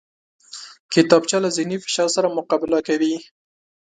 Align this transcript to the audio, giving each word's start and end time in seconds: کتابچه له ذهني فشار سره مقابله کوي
کتابچه 0.93 1.37
له 1.43 1.49
ذهني 1.55 1.77
فشار 1.83 2.09
سره 2.15 2.35
مقابله 2.37 2.79
کوي 2.87 3.13